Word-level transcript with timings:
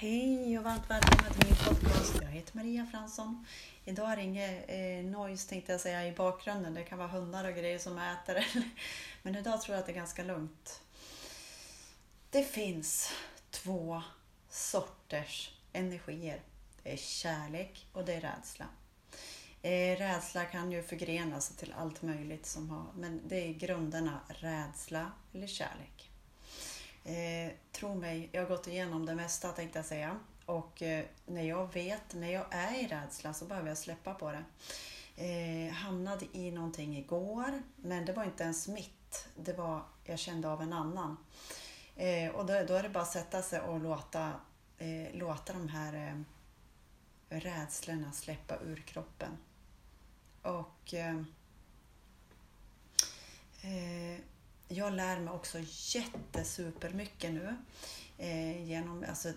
Hej 0.00 0.58
och 0.58 0.64
varmt 0.64 0.90
välkomna 0.90 1.34
till 1.34 1.46
min 1.46 1.56
podcast. 1.56 2.14
Jag 2.22 2.28
heter 2.28 2.56
Maria 2.56 2.86
Fransson. 2.86 3.46
Idag 3.84 4.12
är 4.12 4.16
det 4.16 4.22
inget 4.22 4.64
eh, 4.68 5.10
noise 5.10 5.48
tänkte 5.48 5.72
jag 5.72 5.80
säga 5.80 6.06
i 6.06 6.12
bakgrunden. 6.12 6.74
Det 6.74 6.82
kan 6.82 6.98
vara 6.98 7.08
hundar 7.08 7.44
och 7.44 7.54
grejer 7.54 7.78
som 7.78 7.98
äter. 7.98 8.46
Men 9.22 9.36
idag 9.36 9.62
tror 9.62 9.74
jag 9.74 9.80
att 9.80 9.86
det 9.86 9.92
är 9.92 9.96
ganska 9.96 10.24
lugnt. 10.24 10.80
Det 12.30 12.44
finns 12.44 13.12
två 13.50 14.02
sorters 14.50 15.52
energier. 15.72 16.42
Det 16.82 16.92
är 16.92 16.96
kärlek 16.96 17.86
och 17.92 18.04
det 18.04 18.14
är 18.14 18.20
rädsla. 18.20 18.66
Eh, 19.62 19.98
rädsla 19.98 20.44
kan 20.44 20.72
ju 20.72 20.82
förgrenas 20.82 21.56
till 21.56 21.74
allt 21.78 22.02
möjligt, 22.02 22.46
som 22.46 22.70
har, 22.70 22.86
men 22.94 23.28
det 23.28 23.48
är 23.48 23.52
grunderna 23.52 24.20
rädsla 24.28 25.12
eller 25.32 25.46
kärlek. 25.46 26.07
Eh, 27.04 27.52
tro 27.72 27.94
mig, 27.94 28.28
jag 28.32 28.42
har 28.42 28.48
gått 28.48 28.66
igenom 28.66 29.06
det 29.06 29.14
mesta 29.14 29.48
tänkte 29.48 29.78
jag 29.78 29.86
säga. 29.86 30.18
Och 30.46 30.82
eh, 30.82 31.04
när 31.26 31.42
jag 31.42 31.72
vet, 31.72 32.14
när 32.14 32.32
jag 32.32 32.46
är 32.50 32.84
i 32.84 32.86
rädsla 32.86 33.34
så 33.34 33.44
behöver 33.44 33.68
jag 33.68 33.78
släppa 33.78 34.14
på 34.14 34.32
det. 34.32 34.44
Eh, 35.16 35.72
hamnade 35.72 36.26
i 36.32 36.50
någonting 36.50 36.96
igår, 36.96 37.62
men 37.76 38.04
det 38.04 38.12
var 38.12 38.24
inte 38.24 38.44
ens 38.44 38.68
mitt. 38.68 39.28
Det 39.36 39.52
var, 39.52 39.82
jag 40.04 40.18
kände 40.18 40.48
av 40.48 40.62
en 40.62 40.72
annan. 40.72 41.16
Eh, 41.96 42.30
och 42.30 42.46
då, 42.46 42.62
då, 42.68 42.74
är 42.74 42.82
det 42.82 42.88
bara 42.88 43.02
att 43.02 43.12
sätta 43.12 43.42
sig 43.42 43.60
och 43.60 43.80
låta, 43.80 44.32
eh, 44.78 45.14
låta 45.14 45.52
de 45.52 45.68
här 45.68 45.94
eh, 45.94 46.20
rädslorna 47.38 48.12
släppa 48.12 48.58
ur 48.58 48.76
kroppen. 48.76 49.38
Och 50.42 50.94
eh, 50.94 51.18
eh, 53.62 54.20
jag 54.78 54.92
lär 54.92 55.20
mig 55.20 55.34
också 55.34 55.58
jättesupermycket 55.94 57.30
nu. 57.30 57.56
Eh, 58.18 58.68
genom, 58.68 59.04
alltså, 59.08 59.32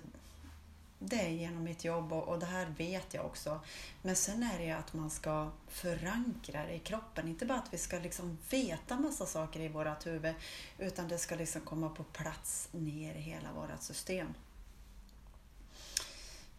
det 0.99 1.21
är 1.21 1.29
genom 1.29 1.63
mitt 1.63 1.83
jobb 1.83 2.13
och, 2.13 2.27
och, 2.27 2.39
det 2.39 2.45
här 2.45 2.73
vet 2.77 3.13
jag 3.13 3.25
också. 3.25 3.59
Men 4.01 4.15
sen 4.15 4.43
är 4.43 4.59
det 4.59 4.71
att 4.71 4.93
man 4.93 5.09
ska 5.09 5.51
förankra 5.67 6.65
det 6.65 6.73
i 6.73 6.79
kroppen. 6.79 7.27
Inte 7.27 7.45
bara 7.45 7.57
att 7.57 7.73
vi 7.73 7.77
ska 7.77 7.99
liksom 7.99 8.37
veta 8.49 8.99
massa 8.99 9.25
saker 9.25 9.59
i 9.59 9.67
vårt 9.67 10.05
huvud 10.05 10.35
utan 10.77 11.07
det 11.07 11.17
ska 11.17 11.35
liksom 11.35 11.61
komma 11.61 11.89
på 11.89 12.03
plats 12.03 12.69
ner 12.71 13.15
i 13.15 13.21
hela 13.21 13.51
vårt 13.51 13.81
system. 13.81 14.33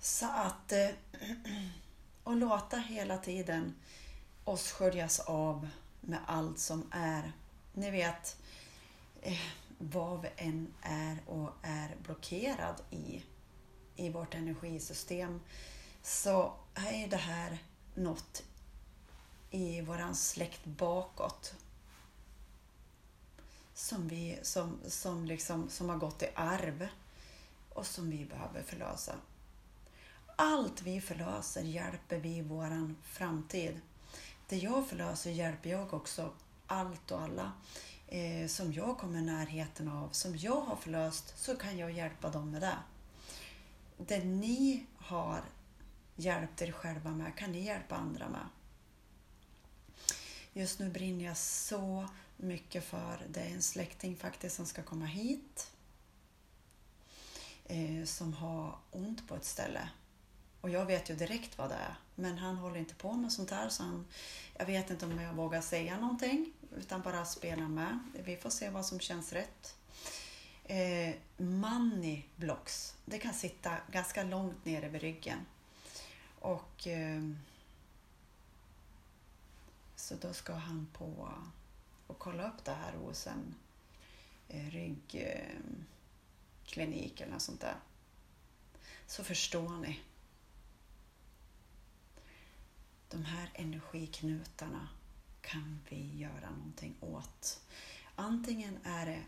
Så 0.00 0.26
att... 0.26 0.72
Eh, 0.72 0.88
och 2.24 2.36
låta 2.36 2.76
hela 2.76 3.18
tiden 3.18 3.74
oss 4.44 4.72
sköljas 4.72 5.20
av 5.20 5.68
med 6.00 6.18
allt 6.26 6.58
som 6.58 6.90
är. 6.92 7.32
Ni 7.72 7.90
vet, 7.90 8.36
Eh, 9.22 9.38
vad 9.78 10.20
vi 10.20 10.28
än 10.36 10.74
är 10.82 11.18
och 11.26 11.50
är 11.62 11.96
blockerad 12.02 12.82
i, 12.90 13.22
i 13.96 14.10
vårt 14.10 14.34
energisystem, 14.34 15.40
så 16.02 16.54
är 16.74 17.08
det 17.08 17.16
här 17.16 17.58
något 17.94 18.42
i 19.50 19.80
våran 19.80 20.14
släkt 20.14 20.64
bakåt 20.64 21.54
som, 23.74 24.08
vi, 24.08 24.38
som, 24.42 24.78
som, 24.86 25.24
liksom, 25.24 25.68
som 25.68 25.88
har 25.88 25.96
gått 25.96 26.22
i 26.22 26.28
arv 26.34 26.88
och 27.68 27.86
som 27.86 28.10
vi 28.10 28.24
behöver 28.24 28.62
förlösa. 28.62 29.14
Allt 30.36 30.82
vi 30.82 31.00
förlöser 31.00 31.62
hjälper 31.62 32.18
vi 32.18 32.42
våran 32.42 32.96
framtid. 33.02 33.80
Det 34.48 34.56
jag 34.56 34.88
förlöser 34.88 35.30
hjälper 35.30 35.70
jag 35.70 35.94
också 35.94 36.30
allt 36.66 37.10
och 37.10 37.20
alla 37.20 37.52
eh, 38.12 38.46
som 38.46 38.72
jag 38.72 38.98
kommer 38.98 39.18
i 39.18 39.22
närheten 39.22 39.88
av, 39.88 40.08
som 40.08 40.36
jag 40.36 40.60
har 40.60 40.76
förlöst, 40.76 41.38
så 41.38 41.56
kan 41.56 41.78
jag 41.78 41.92
hjälpa 41.92 42.30
dem 42.30 42.50
med 42.50 42.60
det. 42.60 42.78
Det 43.96 44.24
ni 44.24 44.86
har 44.96 45.42
hjälpt 46.16 46.62
er 46.62 46.72
själva 46.72 47.10
med 47.10 47.36
kan 47.36 47.52
ni 47.52 47.60
hjälpa 47.60 47.94
andra 47.94 48.28
med. 48.28 48.46
Just 50.52 50.78
nu 50.78 50.90
brinner 50.90 51.24
jag 51.24 51.36
så 51.36 52.08
mycket 52.36 52.84
för, 52.84 53.26
det 53.28 53.40
är 53.40 53.50
en 53.50 53.62
släkting 53.62 54.16
faktiskt 54.16 54.56
som 54.56 54.66
ska 54.66 54.82
komma 54.82 55.06
hit 55.06 55.70
eh, 57.64 58.04
som 58.04 58.32
har 58.32 58.78
ont 58.90 59.28
på 59.28 59.34
ett 59.34 59.44
ställe. 59.44 59.88
Och 60.60 60.70
jag 60.70 60.86
vet 60.86 61.10
ju 61.10 61.14
direkt 61.14 61.58
vad 61.58 61.70
det 61.70 61.74
är. 61.74 61.96
Men 62.14 62.38
han 62.38 62.56
håller 62.56 62.76
inte 62.76 62.94
på 62.94 63.12
med 63.12 63.32
sånt 63.32 63.50
här 63.50 63.68
så 63.68 63.82
han, 63.82 64.06
jag 64.58 64.66
vet 64.66 64.90
inte 64.90 65.06
om 65.06 65.20
jag 65.20 65.34
vågar 65.34 65.60
säga 65.60 66.00
någonting 66.00 66.52
utan 66.76 67.02
bara 67.02 67.24
spela 67.24 67.68
med. 67.68 67.98
Vi 68.24 68.36
får 68.36 68.50
se 68.50 68.70
vad 68.70 68.86
som 68.86 69.00
känns 69.00 69.32
rätt. 69.32 69.76
Eh, 70.64 71.14
money 71.36 72.22
blocks, 72.36 72.96
det 73.04 73.18
kan 73.18 73.34
sitta 73.34 73.76
ganska 73.90 74.22
långt 74.22 74.64
nere 74.64 74.88
vid 74.88 75.00
ryggen. 75.00 75.46
Och 76.38 76.86
eh, 76.86 77.22
Så 80.02 80.14
då 80.14 80.32
ska 80.32 80.52
han 80.52 80.86
på 80.92 81.32
och 82.06 82.18
kolla 82.18 82.48
upp 82.48 82.64
det 82.64 82.72
här 82.72 82.92
hos 82.92 83.26
en 83.26 83.54
eh, 84.48 84.70
ryggklinik 84.70 85.20
eller 87.20 87.32
något 87.32 87.42
sånt 87.42 87.60
där. 87.60 87.76
Så 89.06 89.24
förstår 89.24 89.70
ni 89.70 90.00
de 93.08 93.24
här 93.24 93.50
energiknutarna 93.54 94.88
kan 95.42 95.80
vi 95.88 96.18
göra 96.18 96.50
någonting 96.50 96.94
åt. 97.00 97.60
Antingen 98.16 98.78
är 98.84 99.06
det 99.06 99.22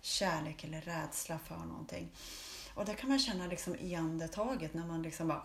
kärlek 0.00 0.64
eller 0.64 0.80
rädsla 0.80 1.38
för 1.38 1.56
någonting. 1.56 2.10
Och 2.74 2.84
det 2.84 2.94
kan 2.94 3.08
man 3.08 3.18
känna 3.18 3.46
liksom 3.46 3.76
i 3.76 3.94
andetaget 3.94 4.74
när 4.74 4.86
man 4.86 5.02
liksom 5.02 5.28
bara 5.28 5.42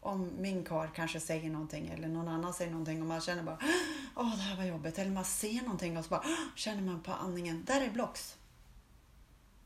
om 0.00 0.32
min 0.38 0.64
kar 0.64 0.90
kanske 0.94 1.20
säger 1.20 1.50
någonting 1.50 1.88
eller 1.88 2.08
någon 2.08 2.28
annan 2.28 2.54
säger 2.54 2.70
någonting 2.70 3.02
och 3.02 3.08
man 3.08 3.20
känner 3.20 3.42
bara 3.42 3.58
åh 4.16 4.36
det 4.36 4.42
här 4.42 4.56
var 4.56 4.64
jobbigt. 4.64 4.98
Eller 4.98 5.10
man 5.10 5.24
ser 5.24 5.62
någonting 5.62 5.98
och 5.98 6.04
så 6.04 6.10
bara 6.10 6.24
känner 6.56 6.82
man 6.82 7.02
på 7.02 7.12
andningen, 7.12 7.64
där 7.64 7.80
är 7.80 7.90
blocks. 7.90 8.36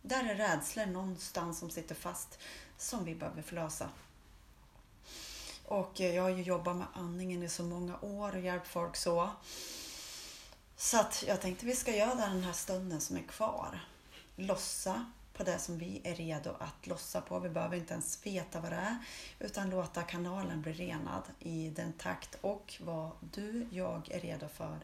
Där 0.02 0.24
är 0.24 0.34
rädslor 0.34 0.86
någonstans 0.86 1.58
som 1.58 1.70
sitter 1.70 1.94
fast 1.94 2.38
som 2.76 3.04
vi 3.04 3.14
behöver 3.14 3.42
förlösa. 3.42 3.88
Och 5.72 6.00
eh, 6.00 6.14
jag 6.14 6.22
har 6.22 6.30
ju 6.30 6.42
jobbat 6.42 6.76
med 6.76 6.86
andningen 6.94 7.42
i 7.42 7.48
så 7.48 7.62
många 7.62 7.98
år 8.00 8.36
och 8.36 8.40
hjälpt 8.40 8.68
folk 8.68 8.96
så. 8.96 9.30
Så 10.76 11.00
att 11.00 11.24
jag 11.26 11.40
tänkte 11.40 11.66
vi 11.66 11.76
ska 11.76 11.96
göra 11.96 12.14
den 12.14 12.42
här 12.42 12.52
stunden 12.52 13.00
som 13.00 13.16
är 13.16 13.22
kvar. 13.22 13.80
Lossa 14.36 15.12
på 15.32 15.42
det 15.42 15.58
som 15.58 15.78
vi 15.78 16.00
är 16.04 16.14
redo 16.14 16.50
att 16.58 16.86
lossa 16.86 17.20
på. 17.20 17.38
Vi 17.38 17.48
behöver 17.48 17.76
inte 17.76 17.92
ens 17.92 18.26
veta 18.26 18.60
vad 18.60 18.72
det 18.72 18.76
är 18.76 18.98
utan 19.38 19.70
låta 19.70 20.02
kanalen 20.02 20.62
bli 20.62 20.72
renad 20.72 21.22
i 21.38 21.70
den 21.76 21.92
takt 21.92 22.38
och 22.40 22.74
vad 22.80 23.10
du, 23.20 23.66
jag 23.70 24.10
är 24.10 24.20
redo 24.20 24.48
för 24.48 24.78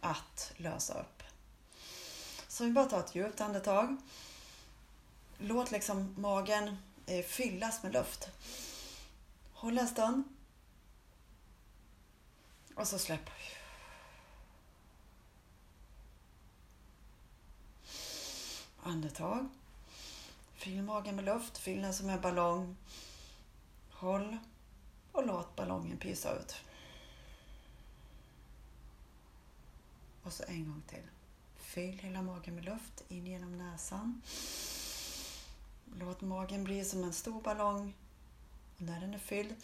att 0.00 0.52
lösa 0.56 1.00
upp. 1.00 1.22
Så 2.48 2.64
vi 2.64 2.70
bara 2.70 2.84
tar 2.84 3.00
ett 3.00 3.14
djupt 3.14 3.40
andetag. 3.40 3.96
Låt 5.38 5.70
liksom 5.70 6.14
magen 6.18 6.76
eh, 7.06 7.24
fyllas 7.24 7.82
med 7.82 7.92
luft. 7.92 8.28
Håll 9.62 9.78
en 9.78 9.88
stund. 9.88 10.24
Och 12.74 12.86
så 12.86 12.98
släpp. 12.98 13.30
Andetag. 18.82 19.48
Fyll 20.54 20.82
magen 20.82 21.16
med 21.16 21.24
luft. 21.24 21.58
Fyll 21.58 21.82
den 21.82 21.94
som 21.94 22.08
en 22.08 22.20
ballong. 22.20 22.76
Håll 23.90 24.38
och 25.12 25.26
låt 25.26 25.56
ballongen 25.56 25.98
pysa 25.98 26.38
ut. 26.38 26.54
Och 30.22 30.32
så 30.32 30.44
en 30.48 30.64
gång 30.64 30.82
till. 30.88 31.06
Fyll 31.56 31.98
hela 31.98 32.22
magen 32.22 32.54
med 32.54 32.64
luft 32.64 33.04
in 33.08 33.26
genom 33.26 33.58
näsan. 33.58 34.22
Låt 35.98 36.20
magen 36.20 36.64
bli 36.64 36.84
som 36.84 37.04
en 37.04 37.12
stor 37.12 37.42
ballong 37.42 37.94
när 38.82 39.00
den 39.00 39.14
är 39.14 39.18
fylld, 39.18 39.54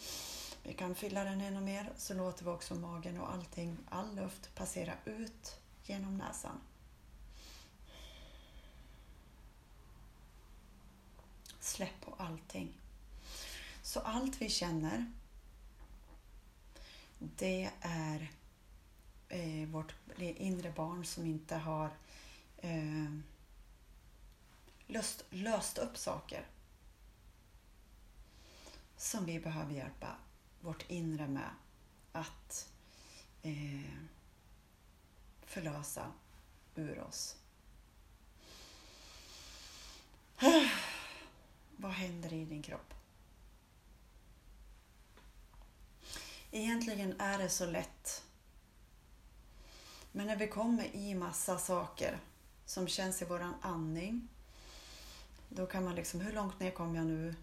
vi 0.63 0.73
kan 0.73 0.95
fylla 0.95 1.23
den 1.23 1.41
ännu 1.41 1.61
mer, 1.61 1.93
så 1.97 2.13
låter 2.13 2.45
vi 2.45 2.49
också 2.49 2.75
magen 2.75 3.19
och 3.19 3.33
allting, 3.33 3.77
all 3.89 4.15
luft 4.15 4.55
passera 4.55 4.93
ut 5.05 5.59
genom 5.83 6.17
näsan. 6.17 6.61
Släpp 11.59 12.01
på 12.01 12.15
allting. 12.17 12.73
Så 13.81 13.99
allt 13.99 14.41
vi 14.41 14.49
känner, 14.49 15.11
det 17.19 17.69
är 17.81 18.31
eh, 19.29 19.67
vårt 19.67 19.95
inre 20.17 20.71
barn 20.71 21.05
som 21.05 21.25
inte 21.25 21.55
har 21.55 21.89
eh, 22.57 23.11
löst, 24.87 25.25
löst 25.29 25.77
upp 25.77 25.97
saker 25.97 26.45
som 28.99 29.25
vi 29.25 29.39
behöver 29.39 29.73
hjälpa 29.73 30.15
vårt 30.61 30.89
inre 30.89 31.27
med 31.27 31.49
att 32.11 32.69
eh, 33.41 33.91
förlösa 35.41 36.11
ur 36.75 36.99
oss. 36.99 37.35
vad 41.77 41.91
händer 41.91 42.33
i 42.33 42.45
din 42.45 42.61
kropp? 42.61 42.93
Egentligen 46.51 47.19
är 47.19 47.37
det 47.37 47.49
så 47.49 47.65
lätt. 47.65 48.23
Men 50.11 50.27
när 50.27 50.35
vi 50.35 50.47
kommer 50.47 50.95
i 50.95 51.15
massa 51.15 51.57
saker 51.57 52.19
som 52.65 52.87
känns 52.87 53.21
i 53.21 53.25
våran 53.25 53.53
andning. 53.61 54.27
Då 55.49 55.65
kan 55.65 55.83
man 55.83 55.95
liksom, 55.95 56.21
hur 56.21 56.33
långt 56.33 56.59
ner 56.59 56.71
kom 56.71 56.95
jag 56.95 57.05
nu? 57.05 57.35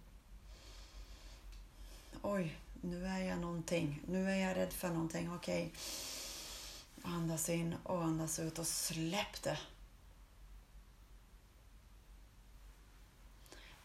Oj, 2.23 2.59
nu 2.81 3.07
är 3.07 3.19
jag 3.19 3.39
någonting. 3.39 4.03
Nu 4.07 4.31
är 4.31 4.37
jag 4.49 4.57
rädd 4.57 4.73
för 4.73 4.89
någonting. 4.89 5.35
Okej. 5.35 5.73
Andas 7.03 7.49
in 7.49 7.75
och 7.83 8.05
andas 8.05 8.39
ut 8.39 8.59
och 8.59 8.67
släpp 8.67 9.43
det. 9.43 9.59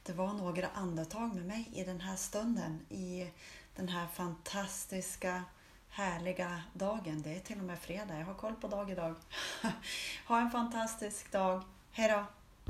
Det 0.04 0.14
var 0.14 0.34
några 0.34 0.68
andetag 0.68 1.36
med 1.36 1.46
mig 1.46 1.70
i 1.74 1.84
den 1.84 2.02
här 2.02 2.16
stunden, 2.16 2.86
i 2.90 3.32
den 3.76 3.90
här 3.90 4.08
fantastiska, 4.08 5.44
härliga 5.90 6.62
dagen. 6.74 7.22
Det 7.22 7.36
är 7.36 7.40
till 7.40 7.60
och 7.60 7.66
med 7.66 7.80
fredag. 7.80 8.20
Jag 8.20 8.26
har 8.26 8.34
koll 8.34 8.56
på 8.56 8.68
dag 8.68 8.92
idag. 8.92 9.16
ha 10.28 10.42
en 10.42 10.52
fantastisk 10.52 11.32
dag. 11.32 11.64
Hej 11.92 12.10
då! 12.10 12.41